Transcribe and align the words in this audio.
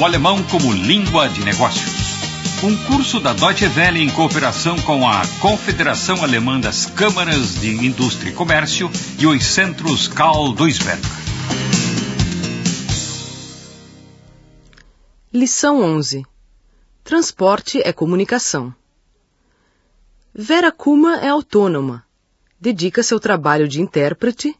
o 0.00 0.04
alemão 0.06 0.42
como 0.44 0.72
língua 0.72 1.28
de 1.28 1.44
negócios. 1.44 1.92
Um 2.64 2.74
curso 2.86 3.20
da 3.20 3.34
Deutsche 3.34 3.66
Welle 3.66 4.00
em 4.00 4.08
cooperação 4.08 4.80
com 4.80 5.06
a 5.06 5.20
Confederação 5.42 6.24
Alemã 6.24 6.58
das 6.58 6.86
Câmaras 6.86 7.60
de 7.60 7.68
Indústria 7.84 8.30
e 8.30 8.32
Comércio 8.32 8.90
e 9.18 9.26
os 9.26 9.44
Centros 9.44 10.08
Karl 10.08 10.54
Duisberg. 10.54 11.02
Lição 15.30 15.82
11. 15.82 16.24
Transporte 17.04 17.82
é 17.84 17.92
comunicação. 17.92 18.74
Vera 20.34 20.72
Kuma 20.72 21.16
é 21.16 21.28
autônoma. 21.28 22.06
Dedica-se 22.58 23.12
ao 23.12 23.20
trabalho 23.20 23.68
de 23.68 23.82
intérprete, 23.82 24.56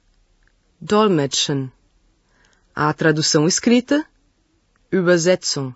Dolmetschen. 0.79 1.73
À 2.75 2.93
tradução 2.93 3.47
escrita, 3.49 4.07
Übersetzung. 4.91 5.75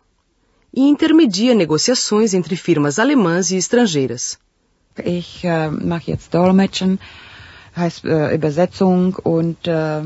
E 0.73 0.81
intermedia 0.81 1.55
negociações 1.55 2.35
entre 2.35 2.57
firmas 2.57 2.99
alemãs 2.99 3.53
e 3.53 3.57
estrangeiras. 3.57 4.39
Ich 5.05 5.45
äh, 5.45 5.71
mache 5.71 6.11
jetzt 6.11 6.35
Dolmetschen, 6.35 6.99
heißt 7.77 8.05
äh, 8.05 8.35
Übersetzung 8.35 9.15
und 9.15 9.69
äh, 9.69 10.03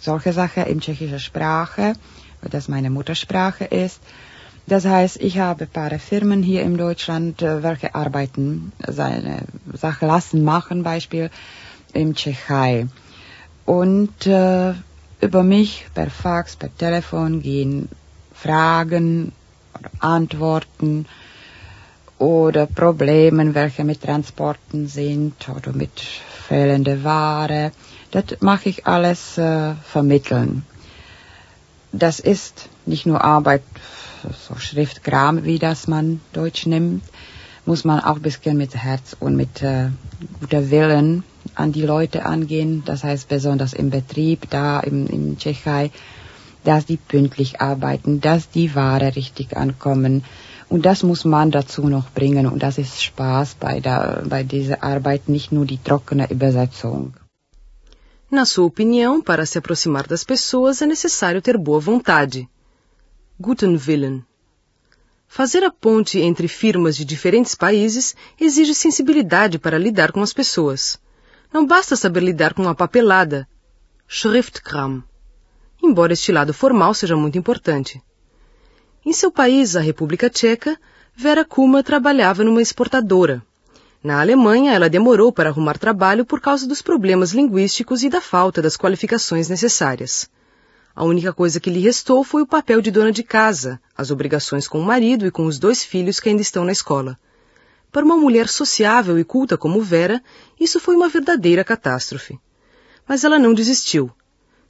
solche 0.00 0.32
Sachen 0.32 0.64
in 0.66 0.80
tschechischer 0.80 1.18
Sprache, 1.18 1.94
weil 2.40 2.50
das 2.50 2.68
meine 2.68 2.90
Muttersprache 2.90 3.64
ist. 3.64 4.00
Das 4.66 4.84
heißt, 4.84 5.16
ich 5.20 5.38
habe 5.38 5.64
ein 5.64 5.70
paar 5.70 5.98
Firmen 5.98 6.42
hier 6.42 6.62
in 6.62 6.76
Deutschland, 6.76 7.42
äh, 7.42 7.62
welche 7.62 7.94
arbeiten, 7.94 8.72
seine 8.86 9.42
Sache 9.74 10.06
lassen, 10.06 10.44
machen, 10.44 10.82
Beispiel 10.82 11.30
im 11.92 12.14
Tschechei. 12.14 12.86
Und 13.64 14.26
äh, 14.26 14.72
über 15.20 15.42
mich 15.42 15.86
per 15.94 16.10
Fax, 16.10 16.56
per 16.56 16.74
Telefon 16.76 17.42
gehen 17.42 17.88
Fragen 18.42 19.32
oder 19.78 19.90
Antworten 20.00 21.06
oder 22.18 22.66
Probleme, 22.66 23.54
welche 23.54 23.84
mit 23.84 24.02
Transporten 24.02 24.88
sind 24.88 25.48
oder 25.48 25.72
mit 25.72 26.00
fehlender 26.00 27.04
Ware. 27.04 27.72
Das 28.10 28.24
mache 28.40 28.68
ich 28.68 28.86
alles 28.86 29.38
äh, 29.38 29.74
vermitteln. 29.84 30.64
Das 31.92 32.20
ist 32.20 32.68
nicht 32.86 33.06
nur 33.06 33.22
Arbeit 33.24 33.62
so 34.48 34.56
Schriftkram, 34.56 35.44
wie 35.44 35.58
das 35.58 35.86
man 35.86 36.20
Deutsch 36.32 36.66
nimmt, 36.66 37.02
muss 37.66 37.84
man 37.84 38.00
auch 38.00 38.16
ein 38.16 38.22
bisschen 38.22 38.56
mit 38.56 38.74
Herz 38.74 39.14
und 39.20 39.36
mit 39.36 39.62
äh, 39.62 39.88
guter 40.40 40.70
Willen 40.70 41.22
an 41.54 41.72
die 41.72 41.82
Leute 41.82 42.24
angehen. 42.24 42.82
Das 42.84 43.04
heißt 43.04 43.28
besonders 43.28 43.72
im 43.74 43.90
Betrieb, 43.90 44.48
da 44.50 44.80
im, 44.80 45.06
im 45.06 45.38
Tschechei, 45.38 45.90
dass 46.68 46.84
die 46.90 46.98
pünktlich 47.12 47.60
arbeiten, 47.60 48.20
dass 48.20 48.50
die 48.56 48.74
Ware 48.74 49.16
richtig 49.16 49.56
ankommen. 49.56 50.14
Und 50.68 50.84
das 50.88 51.02
muss 51.02 51.24
man 51.24 51.50
dazu 51.50 51.88
noch 51.88 52.10
bringen. 52.10 52.46
Und 52.46 52.62
das 52.62 52.76
ist 52.76 53.02
Spaß 53.02 53.54
bei, 53.54 53.80
der, 53.80 54.22
bei 54.32 54.42
dieser 54.42 54.82
Arbeit, 54.82 55.28
nicht 55.28 55.50
nur 55.50 55.64
die 55.64 55.82
trockene 55.86 56.30
Übersetzung. 56.30 57.14
Na 58.30 58.44
sua 58.44 58.66
opinião, 58.66 59.22
para 59.22 59.46
se 59.46 59.56
aproximar 59.58 60.06
das 60.06 60.22
pessoas 60.22 60.82
é 60.82 60.86
necessário 60.86 61.40
ter 61.40 61.56
boa 61.56 61.80
vontade. 61.80 62.46
Guten 63.40 63.74
Willen. 63.86 64.16
Fazer 65.26 65.64
a 65.64 65.70
ponte 65.70 66.20
entre 66.20 66.48
firmas 66.48 66.94
de 66.96 67.04
diferentes 67.06 67.54
países 67.54 68.14
exige 68.38 68.74
sensibilidade 68.74 69.58
para 69.58 69.78
lidar 69.78 70.12
com 70.12 70.20
as 70.20 70.34
pessoas. 70.34 71.00
Não 71.50 71.66
basta 71.66 71.96
saber 71.96 72.22
lidar 72.22 72.52
com 72.52 72.68
a 72.68 72.74
papelada, 72.74 73.48
Schriftkram, 74.06 75.02
embora 75.82 76.12
este 76.12 76.32
lado 76.32 76.52
formal 76.52 76.92
seja 76.94 77.16
muito 77.16 77.38
importante. 77.38 78.02
Em 79.04 79.12
seu 79.12 79.30
país, 79.30 79.76
a 79.76 79.80
República 79.80 80.28
Tcheca, 80.28 80.78
Vera 81.14 81.44
Kuma 81.44 81.82
trabalhava 81.82 82.44
numa 82.44 82.62
exportadora. 82.62 83.42
Na 84.02 84.20
Alemanha, 84.20 84.72
ela 84.72 84.88
demorou 84.88 85.32
para 85.32 85.50
arrumar 85.50 85.78
trabalho 85.78 86.24
por 86.24 86.40
causa 86.40 86.66
dos 86.66 86.80
problemas 86.80 87.32
linguísticos 87.32 88.02
e 88.02 88.08
da 88.08 88.20
falta 88.20 88.62
das 88.62 88.76
qualificações 88.76 89.48
necessárias. 89.48 90.30
A 90.94 91.04
única 91.04 91.32
coisa 91.32 91.60
que 91.60 91.70
lhe 91.70 91.80
restou 91.80 92.22
foi 92.22 92.42
o 92.42 92.46
papel 92.46 92.80
de 92.80 92.90
dona 92.90 93.12
de 93.12 93.22
casa, 93.22 93.80
as 93.96 94.10
obrigações 94.10 94.68
com 94.68 94.80
o 94.80 94.84
marido 94.84 95.26
e 95.26 95.30
com 95.30 95.46
os 95.46 95.58
dois 95.58 95.84
filhos 95.84 96.20
que 96.20 96.28
ainda 96.28 96.42
estão 96.42 96.64
na 96.64 96.72
escola. 96.72 97.18
Para 97.90 98.04
uma 98.04 98.16
mulher 98.16 98.48
sociável 98.48 99.18
e 99.18 99.24
culta 99.24 99.56
como 99.56 99.80
Vera, 99.80 100.22
isso 100.60 100.78
foi 100.78 100.94
uma 100.94 101.08
verdadeira 101.08 101.64
catástrofe. 101.64 102.38
Mas 103.08 103.24
ela 103.24 103.38
não 103.38 103.54
desistiu. 103.54 104.10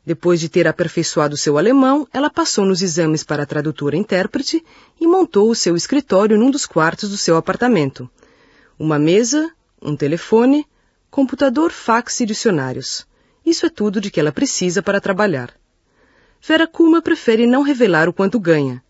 Depois 0.09 0.41
de 0.41 0.49
ter 0.49 0.67
aperfeiçoado 0.67 1.37
seu 1.37 1.59
alemão, 1.59 2.09
ela 2.11 2.31
passou 2.31 2.65
nos 2.65 2.81
exames 2.81 3.23
para 3.23 3.45
tradutora-intérprete 3.45 4.65
e 4.99 5.07
montou 5.07 5.51
o 5.51 5.55
seu 5.55 5.77
escritório 5.77 6.39
num 6.39 6.51
dos 6.51 6.65
quartos 6.65 7.11
do 7.11 7.19
seu 7.19 7.37
apartamento. 7.37 8.09
Uma 8.79 8.99
mesa, 8.99 9.53
um 9.83 9.95
telefone, 9.95 10.67
computador, 11.11 11.71
fax 11.71 12.21
e 12.21 12.25
dicionários. 12.25 13.07
Isso 13.45 13.67
é 13.67 13.69
tudo 13.69 14.01
de 14.01 14.11
que 14.11 14.19
ela 14.19 14.33
precisa 14.33 14.83
para 14.83 14.99
trabalhar. 14.99 15.53
Vera 16.41 16.67
Kuma 16.67 17.03
prefere 17.03 17.47
não 17.47 17.61
revelar 17.61 18.09
o 18.09 18.13
quanto 18.15 18.41
ganha. 18.41 18.83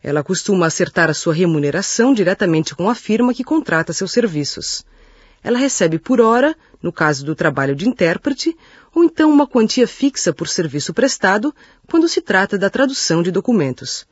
Ela 0.00 0.22
costuma 0.22 0.66
acertar 0.66 1.10
a 1.10 1.14
sua 1.14 1.34
remuneração 1.34 2.14
diretamente 2.14 2.76
com 2.76 2.88
a 2.88 2.94
firma 2.94 3.34
que 3.34 3.42
contrata 3.42 3.92
seus 3.92 4.12
serviços. 4.12 4.84
Ela 5.42 5.58
recebe 5.58 5.98
por 5.98 6.20
hora, 6.20 6.56
no 6.82 6.92
caso 6.92 7.24
do 7.24 7.34
trabalho 7.34 7.74
de 7.74 7.88
intérprete, 7.88 8.56
ou 8.94 9.04
então 9.04 9.30
uma 9.30 9.46
quantia 9.46 9.86
fixa 9.86 10.32
por 10.32 10.48
serviço 10.48 10.92
prestado 10.92 11.54
quando 11.88 12.08
se 12.08 12.20
trata 12.20 12.58
da 12.58 12.68
tradução 12.68 13.22
de 13.22 13.30
documentos. 13.30 14.06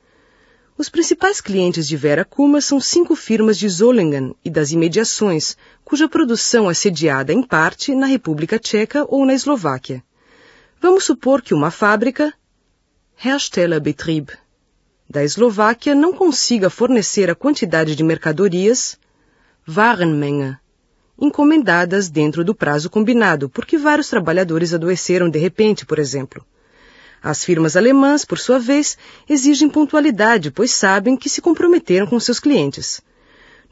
Os 0.76 0.88
principais 0.88 1.40
clientes 1.40 1.88
de 1.88 1.96
Vera 1.96 2.24
Kuma 2.24 2.60
são 2.60 2.80
cinco 2.80 3.16
firmas 3.16 3.58
de 3.58 3.68
Zollingen 3.68 4.34
e 4.44 4.48
das 4.48 4.70
imediações, 4.70 5.56
cuja 5.84 6.08
produção 6.08 6.70
é 6.70 6.74
sediada 6.74 7.32
em 7.32 7.42
parte 7.42 7.94
na 7.96 8.06
República 8.06 8.58
Tcheca 8.60 9.04
ou 9.08 9.26
na 9.26 9.34
Eslováquia. 9.34 10.04
Vamos 10.80 11.02
supor 11.02 11.42
que 11.42 11.52
uma 11.52 11.72
fábrica, 11.72 12.32
Herstellerbetrieb, 13.22 14.30
da 15.10 15.24
Eslováquia 15.24 15.96
não 15.96 16.12
consiga 16.12 16.70
fornecer 16.70 17.28
a 17.28 17.34
quantidade 17.34 17.96
de 17.96 18.04
mercadorias, 18.04 18.96
Warenmenge, 19.68 20.56
encomendadas 21.20 22.08
dentro 22.08 22.44
do 22.44 22.54
prazo 22.54 22.88
combinado, 22.88 23.48
porque 23.48 23.76
vários 23.76 24.08
trabalhadores 24.08 24.72
adoeceram 24.72 25.28
de 25.28 25.38
repente, 25.38 25.84
por 25.84 25.98
exemplo. 25.98 26.44
As 27.22 27.44
firmas 27.44 27.76
alemãs, 27.76 28.24
por 28.24 28.38
sua 28.38 28.58
vez, 28.58 28.96
exigem 29.28 29.68
pontualidade, 29.68 30.50
pois 30.50 30.70
sabem 30.70 31.16
que 31.16 31.28
se 31.28 31.40
comprometeram 31.40 32.06
com 32.06 32.20
seus 32.20 32.38
clientes. 32.38 33.00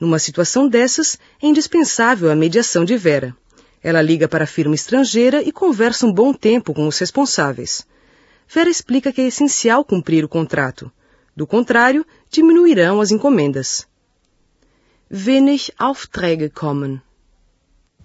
Numa 0.01 0.19
situação 0.19 0.69
dessas, 0.69 1.19
é 1.41 1.47
indispensável 1.47 2.31
a 2.31 2.35
mediação 2.35 2.85
de 2.85 2.97
Vera. 2.97 3.35
Ela 3.83 4.03
liga 4.03 4.27
para 4.27 4.45
a 4.45 4.49
firma 4.49 4.75
estrangeira 4.75 5.43
e 5.43 5.53
conversa 5.53 6.07
um 6.07 6.13
bom 6.13 6.33
tempo 6.33 6.75
com 6.75 6.89
os 6.89 6.99
responsáveis. 6.99 7.87
Vera 8.49 8.69
explica 8.69 9.13
que 9.13 9.21
é 9.21 9.27
essencial 9.29 9.85
cumprir 9.85 10.25
o 10.25 10.29
contrato. 10.29 10.91
Do 11.37 11.47
contrário, 11.47 12.05
diminuirão 12.29 13.01
as 13.01 13.11
encomendas. 13.11 13.87
Wenig 15.11 15.71
Aufträge 15.79 16.51
kommen. 16.51 17.01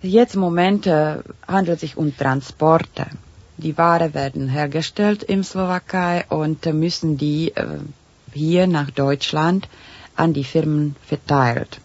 Jetzt 0.01 0.34
im 0.34 0.41
Moment 0.41 0.88
handelt 0.88 1.75
es 1.75 1.81
sich 1.81 1.95
um 1.95 2.16
Transporte. 2.17 3.06
Die 3.57 3.78
Ware 3.78 4.16
werden 4.16 4.47
hergestellt 4.47 5.22
im 5.22 5.44
Slowakei 5.44 6.25
und 6.29 6.66
müssen 6.73 7.17
die 7.17 7.51
äh, 7.56 7.78
hier 8.34 8.66
nach 8.66 8.89
Deutschland 8.89 9.69
an 10.15 10.33
die 10.33 10.44
Firmen 10.44 10.95
verteilt. 11.06 11.80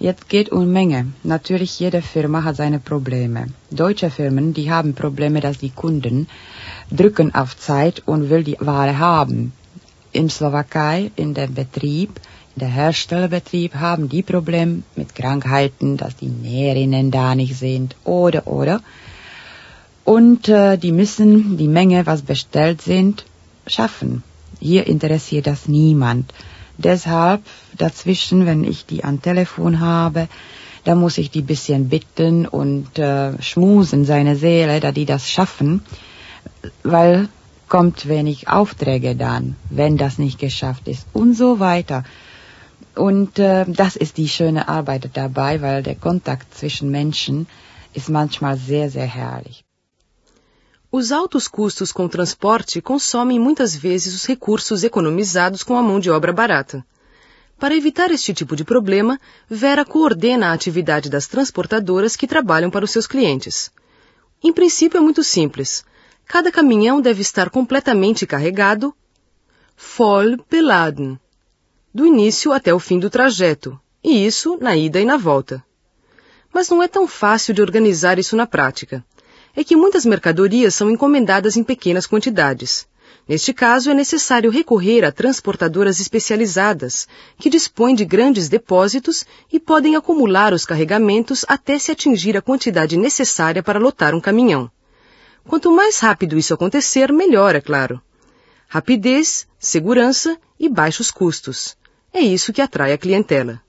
Jetzt 0.00 0.28
geht 0.28 0.50
um 0.50 0.72
Menge. 0.72 1.12
Natürlich, 1.22 1.78
jede 1.78 2.02
Firma 2.02 2.42
hat 2.42 2.56
seine 2.56 2.80
Probleme. 2.80 3.46
Deutsche 3.70 4.10
Firmen, 4.10 4.52
die 4.52 4.72
haben 4.72 4.94
Probleme, 4.94 5.40
dass 5.40 5.58
die 5.58 5.70
Kunden 5.70 6.26
drücken 6.90 7.32
auf 7.34 7.56
Zeit 7.56 8.02
und 8.06 8.30
will 8.30 8.42
die 8.42 8.56
Ware 8.58 8.98
haben. 8.98 9.52
In 10.10 10.28
Slowakei, 10.30 11.12
in 11.14 11.34
dem 11.34 11.54
Betrieb, 11.54 12.18
der 12.56 12.68
Herstellerbetrieb 12.68 13.74
haben 13.74 14.08
die 14.08 14.22
Probleme 14.22 14.82
mit 14.96 15.14
Krankheiten, 15.14 15.96
dass 15.96 16.16
die 16.16 16.28
Näherinnen 16.28 17.10
da 17.10 17.34
nicht 17.34 17.56
sind 17.56 17.96
oder 18.04 18.46
oder. 18.46 18.80
Und 20.04 20.48
äh, 20.48 20.76
die 20.76 20.92
müssen 20.92 21.56
die 21.56 21.68
Menge, 21.68 22.06
was 22.06 22.22
bestellt 22.22 22.82
sind, 22.82 23.24
schaffen. 23.66 24.22
Hier 24.58 24.86
interessiert 24.86 25.46
das 25.46 25.68
niemand. 25.68 26.32
Deshalb 26.76 27.42
dazwischen, 27.76 28.46
wenn 28.46 28.64
ich 28.64 28.86
die 28.86 29.04
am 29.04 29.22
Telefon 29.22 29.80
habe, 29.80 30.28
da 30.84 30.94
muss 30.94 31.18
ich 31.18 31.30
die 31.30 31.42
bisschen 31.42 31.88
bitten 31.88 32.46
und 32.46 32.98
äh, 32.98 33.40
schmusen 33.42 34.04
seine 34.04 34.36
Seele, 34.36 34.80
da 34.80 34.92
die 34.92 35.04
das 35.04 35.28
schaffen, 35.30 35.82
weil 36.82 37.28
kommt 37.68 38.08
wenig 38.08 38.48
Aufträge 38.48 39.14
dann, 39.14 39.56
wenn 39.68 39.96
das 39.96 40.18
nicht 40.18 40.38
geschafft 40.38 40.88
ist 40.88 41.06
und 41.12 41.34
so 41.34 41.60
weiter. 41.60 42.04
Und 42.94 43.38
äh, 43.38 43.64
das 43.66 43.96
ist 43.96 44.16
die 44.16 44.28
schöne 44.28 44.68
Arbeit 44.68 45.10
dabei, 45.14 45.62
weil 45.62 45.82
der 45.82 45.94
Kontakt 45.94 46.54
zwischen 46.54 46.90
Menschen 46.90 47.46
ist 47.94 48.08
manchmal 48.08 48.56
sehr, 48.56 48.90
sehr 48.90 49.06
herrlich. 49.06 49.64
Os 50.92 51.12
altos 51.12 51.46
custos 51.46 51.92
com 51.92 52.08
transporte 52.08 52.82
consomem 52.82 53.38
muitas 53.38 53.76
vezes 53.76 54.12
os 54.12 54.26
recursos 54.26 54.82
economizados 54.82 55.62
com 55.62 55.76
a 55.76 55.82
mão 55.82 56.00
de 56.00 56.10
obra 56.10 56.32
barata. 56.32 56.84
Para 57.60 57.76
evitar 57.76 58.10
este 58.10 58.34
tipo 58.34 58.56
de 58.56 58.64
problema, 58.64 59.20
Vera 59.48 59.84
coordena 59.84 60.48
a 60.48 60.52
atividade 60.52 61.08
das 61.08 61.28
transportadoras 61.28 62.16
que 62.16 62.26
trabalham 62.26 62.70
para 62.70 62.84
os 62.84 62.90
seus 62.90 63.06
clientes. 63.06 63.70
Em 64.42 64.52
princípio 64.52 64.98
é 64.98 65.00
muito 65.00 65.22
simples. 65.22 65.84
Cada 66.26 66.50
caminhão 66.50 67.00
deve 67.00 67.20
estar 67.20 67.50
completamente 67.50 68.26
carregado, 68.26 68.92
voll 69.96 70.38
beladen, 70.50 71.20
do 71.92 72.06
início 72.06 72.52
até 72.52 72.72
o 72.72 72.78
fim 72.78 72.98
do 72.98 73.10
trajeto, 73.10 73.78
e 74.02 74.26
isso 74.26 74.56
na 74.60 74.76
ida 74.76 75.00
e 75.00 75.04
na 75.04 75.16
volta. 75.16 75.64
Mas 76.52 76.68
não 76.68 76.82
é 76.82 76.88
tão 76.88 77.06
fácil 77.06 77.54
de 77.54 77.62
organizar 77.62 78.18
isso 78.18 78.36
na 78.36 78.46
prática 78.46 79.04
é 79.54 79.64
que 79.64 79.76
muitas 79.76 80.04
mercadorias 80.04 80.74
são 80.74 80.90
encomendadas 80.90 81.56
em 81.56 81.64
pequenas 81.64 82.06
quantidades. 82.06 82.86
Neste 83.28 83.52
caso, 83.52 83.90
é 83.90 83.94
necessário 83.94 84.50
recorrer 84.50 85.04
a 85.04 85.12
transportadoras 85.12 86.00
especializadas, 86.00 87.06
que 87.38 87.50
dispõem 87.50 87.94
de 87.94 88.04
grandes 88.04 88.48
depósitos 88.48 89.24
e 89.52 89.60
podem 89.60 89.94
acumular 89.94 90.52
os 90.52 90.64
carregamentos 90.64 91.44
até 91.46 91.78
se 91.78 91.92
atingir 91.92 92.36
a 92.36 92.42
quantidade 92.42 92.96
necessária 92.96 93.62
para 93.62 93.78
lotar 93.78 94.14
um 94.14 94.20
caminhão. 94.20 94.70
Quanto 95.46 95.70
mais 95.70 95.98
rápido 96.00 96.36
isso 96.36 96.54
acontecer, 96.54 97.12
melhor, 97.12 97.54
é 97.54 97.60
claro. 97.60 98.00
Rapidez, 98.66 99.46
segurança 99.58 100.36
e 100.58 100.68
baixos 100.68 101.10
custos. 101.10 101.76
É 102.12 102.20
isso 102.20 102.52
que 102.52 102.60
atrai 102.60 102.92
a 102.92 102.98
clientela. 102.98 103.60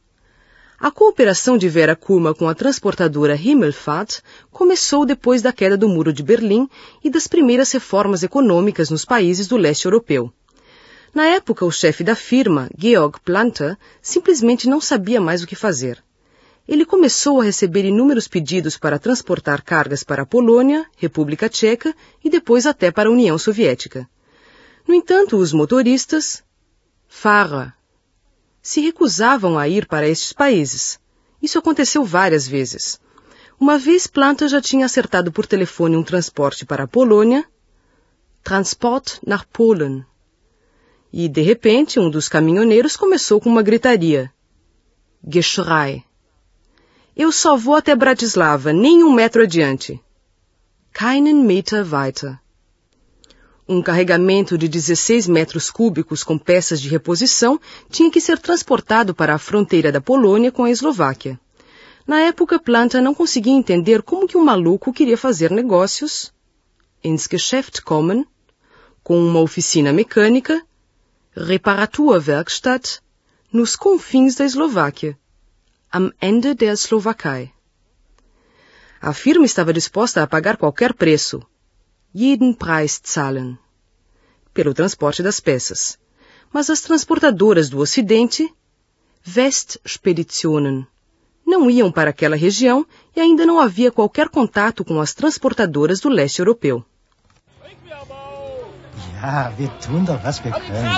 A 0.80 0.90
cooperação 0.90 1.60
de 1.60 1.70
Vera 1.70 1.96
Kuma 1.96 2.34
com 2.34 2.50
a 2.50 2.56
transportadora 2.56 3.36
Himmelfahrt 3.36 4.22
começou 4.50 5.06
depois 5.06 5.40
da 5.40 5.54
queda 5.54 5.78
do 5.78 5.88
Muro 5.88 6.12
de 6.12 6.24
Berlim 6.24 6.68
e 7.04 7.10
das 7.10 7.28
primeiras 7.28 7.72
reformas 7.72 8.24
econômicas 8.24 8.90
nos 8.90 9.06
países 9.06 9.48
do 9.48 9.58
leste 9.58 9.86
europeu. 9.86 10.34
Na 11.14 11.26
época, 11.26 11.66
o 11.66 11.72
chefe 11.72 12.04
da 12.04 12.16
firma, 12.16 12.68
Georg 12.76 13.20
Planta, 13.24 13.78
simplesmente 14.02 14.68
não 14.68 14.82
sabia 14.82 15.22
mais 15.22 15.44
o 15.44 15.48
que 15.48 15.56
fazer. 15.56 16.04
Ele 16.68 16.84
começou 16.84 17.42
a 17.42 17.44
receber 17.44 17.86
inúmeros 17.86 18.28
pedidos 18.28 18.76
para 18.76 18.98
transportar 18.98 19.62
cargas 19.62 20.04
para 20.04 20.24
a 20.24 20.26
Polônia, 20.26 20.88
República 20.98 21.48
Tcheca 21.48 21.94
e 22.24 22.30
depois 22.30 22.66
até 22.66 22.90
para 22.90 23.08
a 23.08 23.12
União 23.12 23.38
Soviética. 23.38 24.10
No 24.88 24.96
entanto, 24.96 25.38
os 25.38 25.54
motoristas, 25.54 26.44
Fahrer, 27.08 27.74
se 28.62 28.82
recusavam 28.82 29.58
a 29.58 29.68
ir 29.68 29.88
para 29.88 30.08
estes 30.08 30.34
países. 30.34 31.00
Isso 31.42 31.58
aconteceu 31.58 32.04
várias 32.04 32.48
vezes. 32.48 33.00
Uma 33.60 33.78
vez 33.78 34.08
Planta 34.08 34.48
já 34.48 34.62
tinha 34.62 34.86
acertado 34.86 35.32
por 35.32 35.46
telefone 35.46 35.96
um 35.96 36.04
transporte 36.04 36.66
para 36.66 36.84
a 36.84 36.88
Polônia, 36.88 37.46
Transport 38.44 39.20
nach 39.26 39.46
Polen. 39.54 40.04
E, 41.14 41.30
de 41.30 41.42
repente, 41.42 42.00
um 42.00 42.10
dos 42.10 42.28
caminhoneiros 42.28 42.98
começou 42.98 43.40
com 43.40 43.50
uma 43.50 43.62
gritaria. 43.62 44.32
Geschrei. 45.28 46.04
Eu 47.16 47.32
só 47.32 47.56
vou 47.56 47.76
até 47.76 47.96
Bratislava, 47.96 48.74
nem 48.74 49.04
um 49.04 49.14
metro 49.14 49.44
adiante. 49.44 50.02
Keinen 50.92 51.44
Meter 51.44 51.86
weiter. 51.86 52.41
Um 53.72 53.82
carregamento 53.82 54.58
de 54.58 54.68
16 54.68 55.28
metros 55.28 55.72
cúbicos 55.72 56.26
com 56.26 56.38
peças 56.38 56.82
de 56.82 56.90
reposição 56.90 57.58
tinha 57.90 58.12
que 58.12 58.20
ser 58.20 58.38
transportado 58.38 59.16
para 59.16 59.34
a 59.34 59.38
fronteira 59.38 59.94
da 59.94 60.02
Polônia 60.02 60.52
com 60.52 60.66
a 60.66 60.70
Eslováquia. 60.70 61.40
Na 62.06 62.20
época, 62.20 62.60
Planta 62.60 63.00
não 63.00 63.16
conseguia 63.16 63.54
entender 63.54 64.02
como 64.02 64.28
que 64.28 64.36
um 64.36 64.44
maluco 64.44 64.92
queria 64.92 65.18
fazer 65.18 65.52
negócios 65.52 66.34
ins 67.02 67.30
Geschäft 67.32 67.82
kommen, 67.82 68.26
com 69.02 69.18
uma 69.18 69.40
oficina 69.40 69.94
mecânica, 69.94 70.62
Reparaturwerkstatt, 71.34 73.00
nos 73.54 73.78
confins 73.78 74.36
da 74.36 74.44
Eslováquia, 74.44 75.18
am 75.90 76.12
Ende 76.22 76.54
der 76.56 76.74
Slowakei. 76.74 77.54
A 79.00 79.14
firma 79.14 79.46
estava 79.46 79.72
disposta 79.72 80.22
a 80.22 80.28
pagar 80.28 80.58
qualquer 80.58 80.94
preço, 80.94 81.42
jeden 82.14 82.54
Preis 82.54 83.00
zahlen, 83.08 83.58
pelo 84.54 84.74
transporte 84.74 85.24
das 85.24 85.40
peças. 85.40 85.98
Mas 86.54 86.70
as 86.70 86.82
transportadoras 86.82 87.70
do 87.70 87.80
Ocidente, 87.80 88.52
Westspeditionen, 89.36 90.86
não 91.46 91.70
iam 91.70 91.92
para 91.92 92.10
aquela 92.10 92.36
região 92.36 92.86
e 93.16 93.20
ainda 93.20 93.46
não 93.46 93.60
havia 93.60 93.92
qualquer 93.92 94.30
contato 94.30 94.84
com 94.84 95.00
as 95.00 95.14
transportadoras 95.14 96.00
do 96.00 96.10
leste 96.10 96.40
europeu. 96.40 96.84
Ja, 99.22 99.54
wir 99.56 99.70
tun 99.86 100.04
doch, 100.04 100.24
was 100.24 100.44
wir 100.44 100.52
können. 100.52 100.90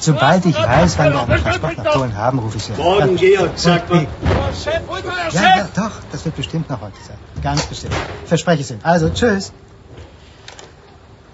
Sobald 0.00 0.44
ich 0.46 0.56
weiß, 0.56 0.98
wann 0.98 1.12
wir 1.12 1.20
einen 1.20 1.42
Transport 1.42 1.76
nach 1.78 1.92
Polen 1.92 2.16
haben, 2.16 2.40
rufe 2.40 2.56
ich 2.56 2.64
Sie 2.64 2.72
an. 2.72 2.78
Morgen, 2.78 3.16
Georg, 3.16 3.56
sagt 3.56 3.88
man. 3.88 4.08
Ja, 5.30 5.42
ja, 5.58 5.68
doch, 5.76 5.92
das 6.10 6.24
wird 6.24 6.34
bestimmt 6.34 6.68
noch 6.68 6.80
heute 6.80 7.00
sein. 7.06 7.18
Ganz 7.40 7.66
bestimmt. 7.66 7.94
Verspreche 8.24 8.62
es 8.62 8.70
Ihnen. 8.72 8.80
Also, 8.82 9.10
tschüss. 9.10 9.52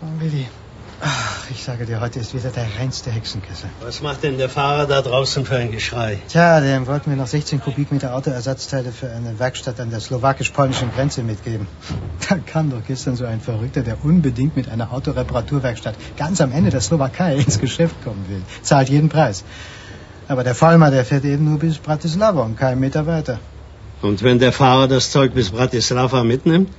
Oh, 0.03 0.21
Willi. 0.21 0.47
Ach, 1.07 1.51
ich 1.51 1.63
sage 1.63 1.85
dir, 1.85 2.01
heute 2.01 2.19
ist 2.19 2.33
wieder 2.33 2.49
der 2.49 2.67
reinste 2.79 3.11
Hexenkessel. 3.11 3.69
Was 3.83 4.01
macht 4.01 4.23
denn 4.23 4.39
der 4.39 4.49
Fahrer 4.49 4.87
da 4.87 5.03
draußen 5.03 5.45
für 5.45 5.57
ein 5.57 5.71
Geschrei? 5.71 6.19
Tja, 6.29 6.61
dem 6.61 6.87
wollten 6.87 7.11
wir 7.11 7.17
noch 7.19 7.27
16 7.27 7.61
Kubikmeter 7.61 8.15
Autoersatzteile 8.15 8.91
für 8.91 9.11
eine 9.11 9.39
Werkstatt 9.39 9.79
an 9.81 9.91
der 9.91 10.01
slowakisch-polnischen 10.01 10.91
Grenze 10.95 11.23
mitgeben. 11.23 11.67
Da 12.27 12.37
kam 12.37 12.71
doch 12.71 12.83
gestern 12.87 13.17
so 13.17 13.27
ein 13.27 13.43
Verrückter, 13.43 13.83
der 13.83 14.03
unbedingt 14.03 14.57
mit 14.57 14.71
einer 14.71 14.95
Autoreparaturwerkstatt 14.95 15.95
ganz 16.17 16.41
am 16.41 16.53
Ende 16.53 16.71
der 16.71 16.81
Slowakei 16.81 17.37
ins 17.45 17.61
Geschäft 17.61 18.03
kommen 18.03 18.25
will. 18.31 18.41
Zahlt 18.63 18.89
jeden 18.89 19.11
Preis. 19.11 19.45
Aber 20.27 20.43
der 20.43 20.55
Vollmer, 20.55 20.91
der 20.91 21.05
fährt 21.05 21.27
eben 21.27 21.45
nur 21.45 21.59
bis 21.59 21.77
Bratislava 21.77 22.41
und 22.41 22.57
keinen 22.57 22.81
Meter 22.81 23.07
weiter. 23.07 23.41
Und 24.01 24.23
wenn 24.23 24.39
der 24.39 24.53
Fahrer 24.53 24.89
das 24.89 25.11
Zeug 25.11 25.35
bis 25.35 25.51
Bratislava 25.51 26.25
mitnimmt? 26.25 26.71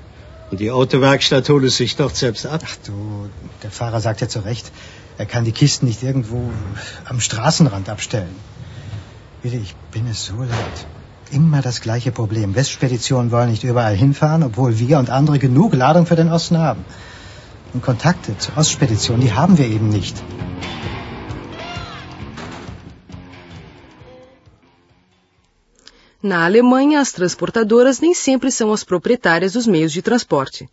Und 0.51 0.59
die 0.59 0.71
Autowerkstatt 0.71 1.49
holt 1.49 1.63
es 1.63 1.77
sich 1.77 1.95
dort 1.95 2.15
selbst 2.15 2.45
ab? 2.45 2.61
Ach 2.63 2.75
du, 2.85 3.29
der 3.63 3.71
Fahrer 3.71 3.99
sagt 3.99 4.21
ja 4.21 4.27
zu 4.27 4.39
Recht, 4.39 4.71
er 5.17 5.25
kann 5.25 5.43
die 5.43 5.51
Kisten 5.51 5.87
nicht 5.87 6.03
irgendwo 6.03 6.51
am 7.05 7.19
Straßenrand 7.19 7.89
abstellen. 7.89 8.35
Willi, 9.41 9.57
ich 9.57 9.75
bin 9.91 10.07
es 10.07 10.25
so 10.25 10.37
leid. 10.37 10.87
Immer 11.31 11.61
das 11.61 11.81
gleiche 11.81 12.11
Problem. 12.11 12.53
Westspeditionen 12.55 13.31
wollen 13.31 13.49
nicht 13.49 13.63
überall 13.63 13.95
hinfahren, 13.95 14.43
obwohl 14.43 14.77
wir 14.77 14.99
und 14.99 15.09
andere 15.09 15.39
genug 15.39 15.73
Ladung 15.73 16.05
für 16.05 16.15
den 16.15 16.31
Osten 16.31 16.59
haben. 16.59 16.85
Und 17.73 17.81
Kontakte 17.81 18.37
zur 18.37 18.57
Ostspedition, 18.57 19.19
die 19.21 19.33
haben 19.33 19.57
wir 19.57 19.65
eben 19.65 19.89
nicht. 19.89 20.21
Na 26.27 26.43
Alemanha, 26.43 27.01
as 27.01 27.11
transportadoras 27.11 27.99
nem 27.99 28.11
sempre 28.11 28.49
são 28.49 28.73
as 28.73 28.83
proprietárias 28.83 29.53
dos 29.53 29.67
meios 29.67 29.91
de 29.91 30.01
transporte. 30.01 30.67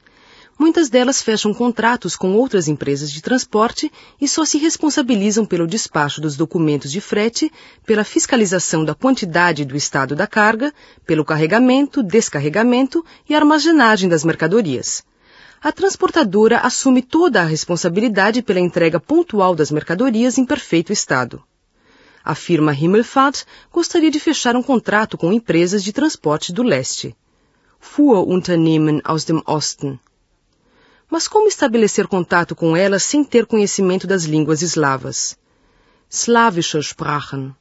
Muitas 0.59 0.89
delas 0.89 1.21
fecham 1.21 1.53
contratos 1.53 2.17
com 2.17 2.33
outras 2.33 2.69
empresas 2.69 3.13
de 3.13 3.21
transporte 3.21 3.93
e 4.19 4.27
só 4.27 4.47
se 4.47 4.57
responsabilizam 4.57 5.45
pelo 5.45 5.67
despacho 5.67 6.23
dos 6.23 6.39
documentos 6.39 6.91
de 6.91 7.03
frete, 7.03 7.53
pela 7.85 8.03
fiscalização 8.03 8.83
da 8.83 8.95
quantidade 8.95 9.61
e 9.61 9.65
do 9.67 9.77
estado 9.77 10.17
da 10.17 10.27
carga, 10.27 10.73
pelo 11.05 11.23
carregamento, 11.23 12.03
descarregamento 12.03 13.05
e 13.29 13.35
armazenagem 13.35 14.09
das 14.09 14.25
mercadorias. 14.25 15.05
A 15.63 15.71
transportadora 15.71 16.61
assume 16.61 17.03
toda 17.03 17.43
a 17.43 17.45
responsabilidade 17.45 18.41
pela 18.41 18.59
entrega 18.59 18.99
pontual 18.99 19.55
das 19.55 19.71
mercadorias 19.71 20.39
em 20.39 20.47
perfeito 20.47 20.95
estado. 20.95 21.45
A 22.25 22.35
firma 22.35 22.73
Himmelfahrt 22.73 23.45
gostaria 23.73 24.11
de 24.11 24.21
fechar 24.21 24.55
um 24.55 24.63
contrato 24.63 25.19
com 25.19 25.33
empresas 25.33 25.83
de 25.83 25.93
transporte 25.93 26.53
do 26.53 26.63
leste. 26.63 27.17
Fuhrunternehmen 27.81 29.01
aus 29.05 29.25
dem 29.25 29.43
Osten. 29.45 29.99
Mas 31.11 31.29
como 31.29 31.49
estabelecer 31.49 32.07
contato 32.07 32.55
com 32.55 32.77
elas 32.77 33.03
sem 33.03 33.23
ter 33.25 33.45
conhecimento 33.45 34.07
das 34.07 34.25
línguas 34.25 34.63
eslavas? 34.63 35.37
Slawische 36.11 36.81
Sprachen. 36.83 37.55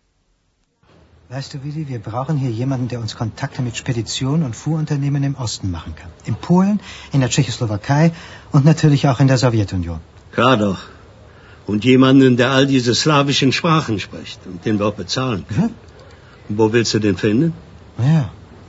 Weißt 1.30 1.54
du, 1.54 1.64
Willi, 1.64 1.88
wir 1.88 2.00
brauchen 2.00 2.38
hier 2.38 2.52
jemanden, 2.52 2.88
der 2.90 3.00
uns 3.00 3.16
Kontakte 3.16 3.62
mit 3.62 3.78
Speditionen 3.78 4.44
und 4.44 4.54
Fuhrunternehmen 4.54 5.24
im 5.24 5.36
Osten 5.36 5.72
machen 5.72 5.96
kann. 5.96 6.12
In 6.26 6.36
Polen, 6.36 6.82
in 7.14 7.22
der 7.22 7.30
Tschechoslowakei 7.30 8.12
und 8.52 8.66
natürlich 8.66 9.08
auch 9.08 9.22
in 9.22 9.28
der 9.28 9.38
Sowjetunion. 9.38 10.02
Klar 10.34 10.58
doch. 10.58 10.80
Und 11.72 11.86
jemanden, 11.86 12.36
der 12.42 12.50
all 12.56 12.66
diese 12.68 12.94
slawischen 13.02 13.52
Sprachen 13.58 13.98
spricht 14.06 14.40
und 14.46 14.66
den 14.66 14.78
wir 14.80 14.86
auch 14.88 14.98
bezahlen 15.04 15.46
können. 15.48 15.70
Ja, 15.70 16.56
Wo 16.60 16.66
willst 16.74 16.94
du 16.96 17.00
den 17.00 17.18
finden? 17.24 17.54
ja, 17.98 18.06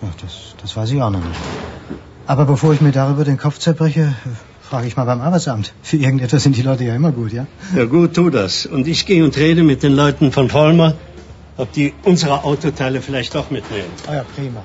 ja 0.02 0.10
das, 0.22 0.34
das 0.62 0.76
weiß 0.76 0.90
ich 0.92 1.00
auch 1.02 1.10
noch 1.16 1.24
nicht. 1.30 1.40
Aber 2.32 2.44
bevor 2.44 2.72
ich 2.74 2.80
mir 2.80 2.92
darüber 2.92 3.24
den 3.24 3.38
Kopf 3.44 3.58
zerbreche, 3.58 4.04
frage 4.70 4.86
ich 4.86 4.96
mal 4.96 5.04
beim 5.04 5.20
Arbeitsamt. 5.20 5.72
Für 5.82 5.96
irgendetwas 5.96 6.44
sind 6.44 6.56
die 6.56 6.62
Leute 6.62 6.84
ja 6.84 6.94
immer 6.94 7.10
gut, 7.12 7.32
ja? 7.32 7.46
Ja 7.76 7.86
gut, 7.86 8.14
tu 8.14 8.30
das. 8.30 8.66
Und 8.66 8.86
ich 8.86 9.04
gehe 9.06 9.24
und 9.24 9.36
rede 9.36 9.64
mit 9.64 9.82
den 9.82 9.94
Leuten 10.02 10.30
von 10.30 10.48
Vollmer, 10.48 10.94
ob 11.56 11.72
die 11.72 11.92
unsere 12.04 12.44
Autoteile 12.44 13.02
vielleicht 13.02 13.34
doch 13.34 13.50
mitnehmen. 13.50 13.90
Ah 14.06 14.14
ja, 14.18 14.24
prima. 14.36 14.62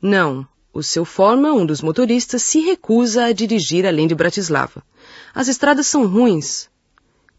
Não, 0.00 0.46
o 0.76 0.82
seu 0.82 1.06
Forma, 1.06 1.54
um 1.54 1.64
dos 1.64 1.80
motoristas, 1.80 2.42
se 2.42 2.60
recusa 2.60 3.24
a 3.24 3.32
dirigir 3.32 3.86
além 3.86 4.06
de 4.06 4.14
Bratislava. 4.14 4.82
As 5.34 5.48
estradas 5.48 5.86
são 5.86 6.06
ruins. 6.06 6.68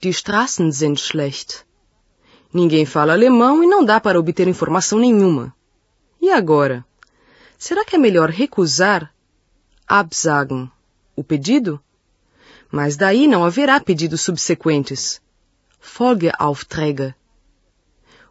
Die 0.02 0.10
Straßen 0.10 0.72
sind 0.72 0.98
schlecht. 1.00 1.64
Ninguém 2.52 2.86
fala 2.86 3.14
alemão 3.14 3.64
e 3.64 3.68
não 3.68 3.86
dá 3.86 4.00
para 4.00 4.20
obter 4.20 4.48
informação 4.48 4.98
nenhuma. 4.98 5.54
E 6.20 6.32
agora? 6.32 6.84
Será 7.60 7.86
que 7.86 7.96
é 7.96 8.00
melhor 8.00 8.30
recusar, 8.30 9.14
absagen, 9.88 10.72
o 11.16 11.24
pedido? 11.24 11.80
Mas 12.72 12.98
daí 12.98 13.28
não 13.28 13.46
haverá 13.46 13.80
pedidos 13.80 14.22
subsequentes. 14.22 15.22
Folgeaufträge. 15.80 17.14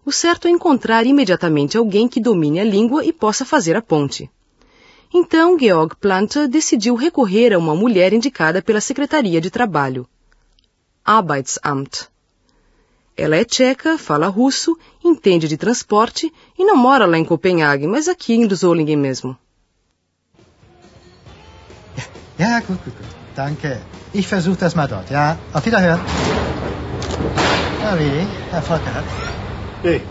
O 0.05 0.11
certo 0.13 0.49
é 0.49 0.51
encontrar 0.51 1.07
imediatamente 1.07 1.79
alguém 1.79 2.09
que 2.09 2.21
domine 2.21 2.59
a 2.59 2.65
língua 2.65 3.05
e 3.05 3.13
possa 3.13 3.45
fazer 3.45 3.77
a 3.77 3.83
ponte. 3.83 4.31
Então 5.19 5.59
Georg 5.59 5.97
Planta 5.97 6.47
decidiu 6.47 6.95
recorrer 6.95 7.55
a 7.55 7.59
uma 7.59 7.75
mulher 7.75 8.13
indicada 8.13 8.61
pela 8.61 8.83
Secretaria 8.83 9.41
de 9.41 9.49
Trabalho, 9.49 10.07
Arbeitsamt. 11.03 12.09
Ela 13.17 13.37
é 13.37 13.45
tcheca, 13.45 13.97
fala 13.97 14.29
russo, 14.29 14.77
entende 15.03 15.49
de 15.49 15.57
transporte 15.57 16.31
e 16.59 16.63
não 16.67 16.77
mora 16.77 17.07
lá 17.07 17.17
em 17.17 17.25
Copenhague, 17.25 17.87
mas 17.87 18.09
aqui 18.09 18.35
em 18.35 18.55
Solingen 18.55 18.99
mesmo. 18.99 19.35
Ja, 22.39 22.61
gut, 22.61 22.79
gut, 22.85 22.95
gut. 22.99 23.09
Danke. 23.35 23.81
Ich 24.13 24.29
versuche 24.29 24.59
das 24.59 24.75
mal 24.75 24.87
dort. 24.87 25.11
Ja, 25.11 25.39
auf 25.55 25.65
Wiederhören. 25.65 26.01
Wie, 27.99 28.55
Erfolg 28.55 28.85
gehabt? 28.85 29.09
Nee, 29.83 30.03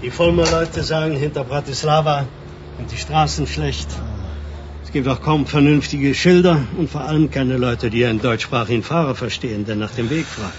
die 0.00 0.10
Vollmer 0.10 0.50
Leute 0.50 0.82
sagen 0.82 1.14
hinter 1.14 1.44
Bratislava 1.44 2.26
sind 2.78 2.90
die 2.90 2.96
Straßen 2.96 3.46
schlecht. 3.46 3.90
Es 4.90 4.94
gibt 4.94 5.06
auch 5.06 5.22
kaum 5.22 5.46
vernünftige 5.46 6.16
Schilder 6.16 6.62
und 6.76 6.90
vor 6.90 7.02
allem 7.02 7.30
keine 7.30 7.56
Leute, 7.56 7.90
die 7.90 8.04
einen 8.04 8.20
deutschsprachigen 8.20 8.82
Fahrer 8.82 9.14
verstehen, 9.14 9.64
der 9.64 9.76
nach 9.76 9.92
dem 9.92 10.10
Weg 10.10 10.26
fragt. 10.26 10.52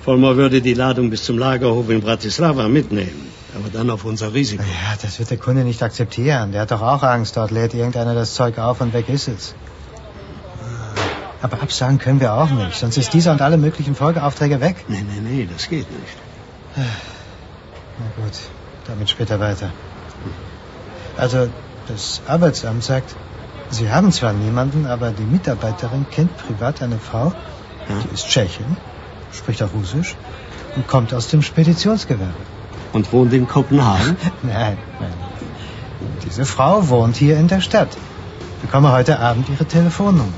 Vollmer 0.00 0.36
würde 0.36 0.60
die 0.60 0.74
Ladung 0.74 1.10
bis 1.10 1.24
zum 1.24 1.36
Lagerhof 1.36 1.90
in 1.90 2.02
Bratislava 2.02 2.68
mitnehmen, 2.68 3.26
aber 3.56 3.68
dann 3.68 3.90
auf 3.90 4.04
unser 4.04 4.32
Risiko. 4.32 4.62
Ja, 4.62 4.96
das 5.02 5.18
wird 5.18 5.28
der 5.30 5.38
Kunde 5.38 5.64
nicht 5.64 5.82
akzeptieren. 5.82 6.52
Der 6.52 6.60
hat 6.60 6.70
doch 6.70 6.82
auch 6.82 7.02
Angst. 7.02 7.36
Dort 7.36 7.50
lädt 7.50 7.74
irgendeiner 7.74 8.14
das 8.14 8.34
Zeug 8.34 8.60
auf 8.60 8.80
und 8.80 8.92
weg 8.92 9.08
ist 9.08 9.26
es. 9.26 9.56
Aber 11.42 11.60
absagen 11.60 11.98
können 11.98 12.20
wir 12.20 12.32
auch 12.32 12.50
nicht, 12.50 12.78
sonst 12.78 12.96
ist 12.96 13.12
dieser 13.12 13.32
und 13.32 13.42
alle 13.42 13.56
möglichen 13.56 13.96
Folgeaufträge 13.96 14.60
weg. 14.60 14.84
Nee, 14.86 15.02
nee, 15.02 15.20
nee, 15.20 15.48
das 15.52 15.68
geht 15.68 15.90
nicht. 15.90 16.16
Na 16.76 18.22
gut, 18.22 18.34
damit 18.86 19.10
später 19.10 19.40
weiter. 19.40 19.72
Also, 21.16 21.48
das 21.88 22.22
Arbeitsamt 22.26 22.84
sagt, 22.84 23.14
Sie 23.70 23.90
haben 23.90 24.12
zwar 24.12 24.32
niemanden, 24.32 24.86
aber 24.86 25.10
die 25.10 25.24
Mitarbeiterin 25.24 26.06
kennt 26.10 26.36
privat 26.36 26.82
eine 26.82 26.98
Frau, 26.98 27.32
die 27.88 28.14
ist 28.14 28.28
Tschechin, 28.28 28.76
spricht 29.32 29.62
auch 29.62 29.72
Russisch 29.74 30.16
und 30.76 30.86
kommt 30.86 31.12
aus 31.12 31.28
dem 31.28 31.42
Speditionsgewerbe. 31.42 32.34
Und 32.92 33.12
wohnt 33.12 33.32
in 33.32 33.48
Kopenhagen? 33.48 34.16
Nein, 34.42 34.78
nein. 35.00 35.12
Diese 36.24 36.44
Frau 36.44 36.88
wohnt 36.88 37.16
hier 37.16 37.36
in 37.36 37.48
der 37.48 37.60
Stadt. 37.60 37.96
Ich 38.56 38.62
bekomme 38.62 38.92
heute 38.92 39.18
Abend 39.18 39.48
ihre 39.48 39.64
Telefonnummer. 39.64 40.32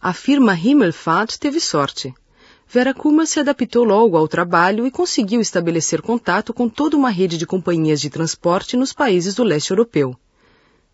A 0.00 0.12
firma 0.12 0.52
Himmelfahrt 0.52 1.40
teve 1.40 1.60
sorte. 1.60 2.14
Vera 2.72 2.94
Kuma 2.94 3.26
se 3.26 3.40
adaptou 3.40 3.82
logo 3.82 4.16
ao 4.16 4.28
trabalho 4.28 4.86
e 4.86 4.92
conseguiu 4.92 5.40
estabelecer 5.40 6.00
contato 6.00 6.54
com 6.54 6.68
toda 6.68 6.96
uma 6.96 7.10
rede 7.10 7.36
de 7.36 7.44
companhias 7.44 8.00
de 8.00 8.08
transporte 8.08 8.76
nos 8.76 8.92
países 8.92 9.34
do 9.34 9.42
leste 9.42 9.72
europeu. 9.72 10.16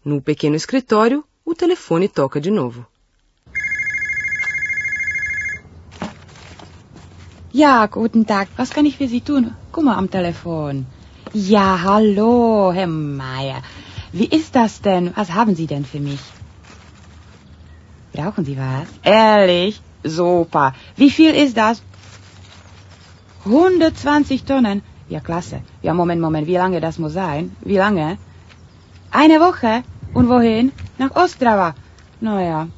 No 0.02 0.22
pequeno 0.22 0.56
escritório, 0.56 1.22
o 1.44 1.54
telefone 1.54 2.08
toca 2.08 2.40
de 2.40 2.50
novo. 2.50 2.86
Ja, 7.52 7.86
guten 7.86 8.24
Tag. 8.24 8.48
Was 8.56 8.70
kann 8.70 8.86
ich 8.86 8.96
für 8.96 9.08
Sie 9.08 9.20
tun? 9.20 9.52
Mal 9.76 9.98
am 9.98 10.08
Telefon. 10.08 10.86
Ja, 11.34 11.76
hallo, 11.82 12.72
Herr 12.72 12.86
Meier. 12.86 13.60
Wie 14.14 14.28
ist 14.38 14.54
das 14.54 14.80
denn? 14.80 15.12
Was 15.14 15.28
haben 15.28 15.54
Sie 15.54 15.66
denn 15.66 15.84
für 15.84 16.00
mich? 16.00 16.20
Brauchen 18.14 18.46
Sie 18.46 18.56
was? 18.56 18.88
Ehrlich? 19.02 19.82
Super. 20.08 20.74
Wie 20.96 21.10
viel 21.10 21.34
ist 21.34 21.56
das? 21.56 21.82
120 23.44 24.44
Tonnen. 24.44 24.82
Ja, 25.08 25.20
klasse. 25.20 25.60
Ja, 25.82 25.94
Moment, 25.94 26.20
Moment. 26.20 26.46
Wie 26.46 26.56
lange 26.56 26.80
das 26.80 26.98
muss 26.98 27.12
sein? 27.12 27.56
Wie 27.60 27.76
lange? 27.76 28.18
Eine 29.10 29.40
Woche? 29.40 29.82
Und 30.14 30.28
wohin? 30.28 30.72
Nach 30.98 31.14
Ostrava. 31.14 31.74
Naja, 32.20 32.68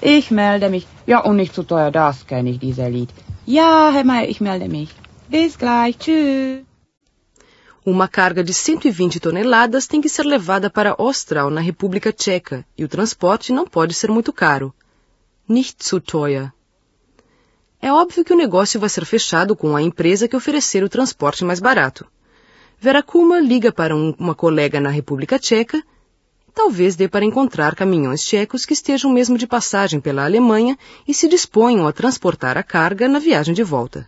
ich 0.00 0.30
melde 0.30 0.68
mich. 0.68 0.86
Ja, 1.06 1.20
und 1.20 1.36
nicht 1.36 1.54
zu 1.54 1.62
teuer, 1.62 1.90
das 1.90 2.26
kenne 2.26 2.50
ich, 2.50 2.58
dieser 2.58 2.90
Lied. 2.90 3.10
Ja, 3.46 3.90
Herr 3.92 4.04
Meier, 4.04 4.28
ich 4.28 4.40
melde 4.40 4.68
mich. 4.68 4.90
Bis 5.28 5.58
gleich. 5.58 5.98
Tschüss. 5.98 6.64
Uma 7.84 8.08
carga 8.08 8.42
de 8.44 8.52
120 8.52 9.20
toneladas 9.20 9.86
tem 9.86 10.02
que 10.02 10.08
ser 10.08 10.26
levada 10.26 10.68
para 10.68 10.94
Ostral, 10.98 11.50
na 11.50 11.60
República 11.60 12.12
Tcheca, 12.12 12.64
e 12.76 12.84
o 12.84 12.88
transporte 12.88 13.52
não 13.52 13.66
pode 13.66 13.94
ser 13.94 14.10
muito 14.10 14.32
caro. 14.32 14.74
Nicht 15.48 15.82
zu 15.82 15.98
teuer. 15.98 16.52
É 17.82 17.90
óbvio 17.90 18.22
que 18.22 18.32
o 18.32 18.36
negócio 18.36 18.78
vai 18.78 18.90
ser 18.90 19.06
fechado 19.06 19.56
com 19.56 19.74
a 19.74 19.80
empresa 19.80 20.28
que 20.28 20.36
oferecer 20.36 20.84
o 20.84 20.88
transporte 20.88 21.44
mais 21.44 21.60
barato. 21.60 22.06
Vera 22.78 23.02
Kuma 23.02 23.40
liga 23.40 23.72
para 23.72 23.96
um, 23.96 24.14
uma 24.18 24.34
colega 24.34 24.78
na 24.78 24.90
República 24.90 25.38
Tcheca. 25.38 25.82
Talvez 26.54 26.94
dê 26.94 27.08
para 27.08 27.24
encontrar 27.24 27.74
caminhões 27.74 28.22
tchecos 28.22 28.66
que 28.66 28.74
estejam 28.74 29.10
mesmo 29.10 29.38
de 29.38 29.46
passagem 29.46 29.98
pela 29.98 30.24
Alemanha 30.24 30.76
e 31.08 31.14
se 31.14 31.26
disponham 31.26 31.86
a 31.86 31.92
transportar 31.92 32.58
a 32.58 32.62
carga 32.62 33.08
na 33.08 33.18
viagem 33.18 33.54
de 33.54 33.62
volta. 33.62 34.06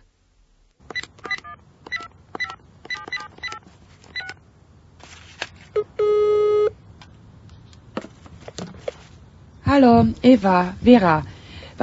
Hallo, 9.65 10.13
Eva, 10.21 10.75
Vera. 10.79 11.32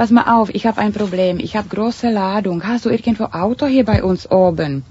Pass 0.01 0.09
mal 0.09 0.33
auf, 0.35 0.49
ich 0.49 0.65
habe 0.65 0.81
ein 0.81 0.93
Problem. 0.93 1.37
Ich 1.37 1.55
habe 1.55 1.69
große 1.69 2.09
Ladung. 2.09 2.63
Hast 2.63 2.85
du 2.85 2.89
irgendwo 2.89 3.25
Auto 3.25 3.67
hier 3.67 3.85
bei 3.85 4.03
uns 4.03 4.31
oben? 4.31 4.83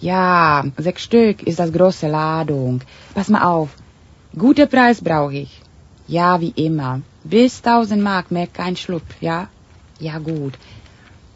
Ja, 0.00 0.64
sechs 0.76 1.02
Stück 1.02 1.42
ist 1.42 1.58
das 1.58 1.72
große 1.72 2.06
Ladung. 2.06 2.80
Pass 3.12 3.28
mal 3.28 3.42
auf. 3.42 3.70
Guter 4.38 4.66
Preis 4.66 5.00
brauche 5.00 5.34
ich. 5.34 5.60
Ja, 6.06 6.40
wie 6.40 6.52
immer. 6.54 7.00
Bis 7.24 7.60
1000 7.64 8.00
Mark, 8.00 8.30
mehr 8.30 8.46
kein 8.46 8.76
Schluck, 8.76 9.02
ja? 9.20 9.48
Ja, 9.98 10.18
gut. 10.18 10.54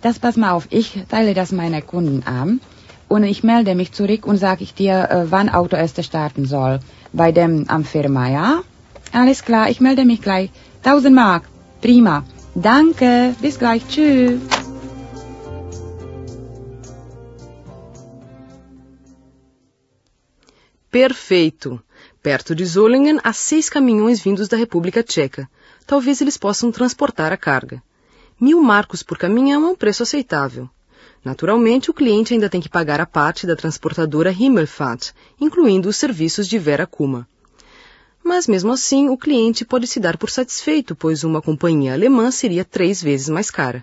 Das 0.02 0.20
pass 0.20 0.36
mal 0.36 0.52
auf, 0.52 0.68
ich 0.70 0.96
teile 1.08 1.34
das 1.34 1.50
meiner 1.50 1.82
Kunden 1.82 2.22
an 2.28 2.60
und 3.08 3.24
ich 3.24 3.42
melde 3.42 3.74
mich 3.74 3.90
zurück 3.90 4.24
und 4.24 4.36
sage 4.36 4.62
ich 4.62 4.72
dir, 4.72 5.10
äh, 5.10 5.32
wann 5.32 5.48
Auto 5.48 5.74
erst 5.74 6.04
starten 6.04 6.44
soll. 6.44 6.78
Bei 7.12 7.32
dem 7.32 7.64
am 7.66 7.84
Firma, 7.84 8.28
ja? 8.28 8.60
Alles 9.10 9.44
klar, 9.44 9.68
ich 9.68 9.80
melde 9.80 10.04
mich 10.04 10.22
gleich. 10.22 10.50
1000 10.84 11.12
Mark. 11.12 11.42
Prima. 11.80 12.22
Danke. 12.56 13.34
Bis 13.38 13.58
gleich. 13.58 13.86
Tschüss. 13.86 14.40
Perfeito! 20.90 21.78
Perto 22.22 22.54
de 22.54 22.64
Zolingen 22.64 23.20
há 23.22 23.30
seis 23.34 23.68
caminhões 23.68 24.18
vindos 24.18 24.48
da 24.48 24.56
República 24.56 25.02
Tcheca. 25.02 25.46
Talvez 25.86 26.22
eles 26.22 26.38
possam 26.38 26.72
transportar 26.72 27.30
a 27.30 27.36
carga. 27.36 27.82
Mil 28.40 28.62
marcos 28.62 29.02
por 29.02 29.18
caminhão 29.18 29.64
é 29.64 29.68
um 29.68 29.76
preço 29.76 30.02
aceitável. 30.02 30.68
Naturalmente, 31.22 31.90
o 31.90 31.94
cliente 31.94 32.32
ainda 32.32 32.48
tem 32.48 32.62
que 32.62 32.68
pagar 32.70 33.00
a 33.02 33.06
parte 33.06 33.46
da 33.46 33.54
transportadora 33.54 34.32
Himmelfahrt, 34.32 35.10
incluindo 35.38 35.90
os 35.90 35.96
serviços 35.96 36.48
de 36.48 36.58
Vera 36.58 36.86
Kuma. 36.86 37.28
Mas 38.36 38.46
mesmo 38.46 38.70
assim, 38.70 39.08
o 39.08 39.16
cliente 39.16 39.64
pode 39.64 39.86
se 39.86 39.98
dar 39.98 40.18
por 40.18 40.28
satisfeito, 40.28 40.94
pois 40.94 41.24
uma 41.24 41.40
companhia 41.40 41.94
alemã 41.94 42.30
seria 42.30 42.66
três 42.66 43.02
vezes 43.02 43.30
mais 43.30 43.50
cara. 43.50 43.82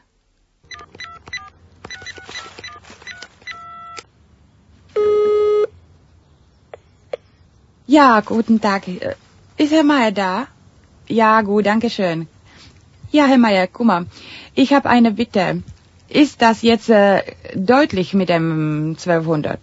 Ja, 7.88 8.22
guten 8.22 8.60
Tag. 8.60 9.16
Ist 9.58 9.74
Herr 9.74 9.84
Meier 9.84 10.12
da? 10.12 10.48
Ja, 11.10 11.42
gut, 11.42 11.66
danke 11.66 11.90
schön. 11.90 12.28
Ja, 13.12 13.26
Herr 13.26 13.40
Meier, 13.40 13.68
guck 13.68 13.88
mal, 13.88 14.06
ich 14.56 14.72
habe 14.72 14.88
eine 14.88 15.10
Bitte. 15.10 15.64
Ist 16.08 16.44
das 16.44 16.62
jetzt 16.62 16.90
äh, 16.90 17.24
deutlich 17.56 18.14
mit 18.14 18.30
dem 18.30 18.96
1200? 19.00 19.60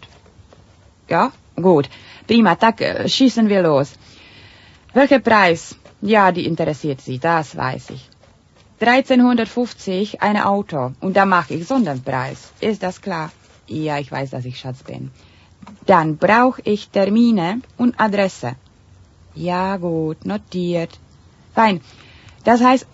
Ja, 1.08 1.30
gut. 1.54 1.88
Prima, 2.26 2.56
tak, 2.56 2.80
äh, 2.80 3.08
schießen 3.08 3.48
wir 3.48 3.62
los. 3.62 3.92
Welcher 4.92 5.20
Preis? 5.20 5.76
Ja, 6.02 6.32
die 6.32 6.46
interessiert 6.46 7.00
Sie, 7.00 7.18
das 7.18 7.56
weiß 7.56 7.90
ich. 7.90 8.08
1350 8.80 10.22
ein 10.22 10.36
Auto 10.38 10.92
und 11.00 11.16
da 11.16 11.26
mache 11.26 11.54
ich 11.54 11.66
Sonderpreis. 11.66 12.52
Ist 12.60 12.82
das 12.82 13.00
klar? 13.02 13.30
Ja, 13.66 13.98
ich 13.98 14.10
weiß, 14.10 14.30
dass 14.30 14.44
ich 14.46 14.58
Schatz 14.58 14.82
bin. 14.82 15.10
Dann 15.86 16.16
brauche 16.16 16.62
ich 16.64 16.88
Termine 16.88 17.60
und 17.76 18.00
Adresse. 18.00 18.56
Ja, 19.34 19.76
gut, 19.76 20.24
notiert. 20.24 20.98
Fein. 21.54 21.80
Das 22.42 22.62
heißt, 22.62 22.86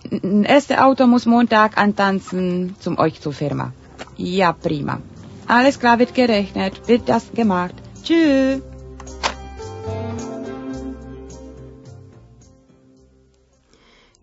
erste 0.43 0.83
Auto 0.83 1.07
muss 1.07 1.25
Montag 1.25 1.77
antanzen 1.77 2.75
zum 2.79 2.99
euch 2.99 3.21
zur 3.21 3.33
Firma. 3.33 3.71
Ja, 4.17 4.51
prima. 4.51 4.99
Alles 5.47 5.79
klar 5.79 5.99
wird 5.99 6.13
gerechnet, 6.13 6.87
wird 6.87 7.07
das 7.07 7.31
gemacht. 7.31 7.75
Tschüss. 8.03 8.61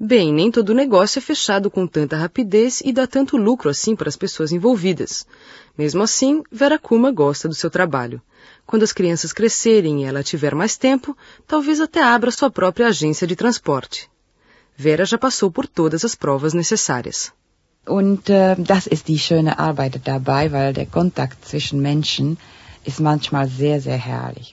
Bem, 0.06 0.34
nem 0.34 0.50
todo 0.50 0.74
negócio 0.74 1.18
é 1.18 1.22
fechado 1.22 1.70
com 1.70 1.86
tanta 1.86 2.14
rapidez 2.14 2.82
e 2.84 2.92
dá 2.92 3.06
tanto 3.06 3.38
lucro 3.38 3.70
assim 3.70 3.96
para 3.96 4.06
as 4.06 4.18
pessoas 4.18 4.52
envolvidas. 4.52 5.26
Mesmo 5.78 6.02
assim, 6.02 6.42
Vera 6.52 6.78
Kuma 6.78 7.10
gosta 7.10 7.48
do 7.48 7.54
seu 7.54 7.70
trabalho. 7.70 8.20
Quando 8.66 8.82
as 8.82 8.92
crianças 8.92 9.32
crescerem 9.32 10.02
e 10.02 10.04
ela 10.04 10.22
tiver 10.22 10.54
mais 10.54 10.76
tempo, 10.76 11.16
talvez 11.46 11.80
até 11.80 12.02
abra 12.02 12.30
sua 12.30 12.50
própria 12.50 12.88
agência 12.88 13.26
de 13.26 13.34
transporte. 13.34 14.10
Vera 14.76 15.06
já 15.06 15.16
passou 15.16 15.50
por 15.50 15.66
todas 15.66 16.04
as 16.04 16.14
provas 16.14 16.52
necessárias. 16.52 17.32
Und 17.86 18.28
äh, 18.28 18.56
das 18.58 18.86
ist 18.86 19.08
die 19.08 19.18
schöne 19.18 19.58
Arbeit 19.58 20.02
dabei, 20.04 20.52
weil 20.52 20.74
der 20.74 20.86
Kontakt 20.98 21.38
zwischen 21.48 21.80
Menschen 21.80 22.36
ist 22.84 23.00
manchmal 23.00 23.48
sehr, 23.48 23.80
sehr 23.80 23.96
herrlich. 23.96 24.52